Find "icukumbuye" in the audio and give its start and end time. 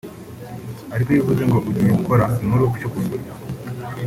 2.75-3.29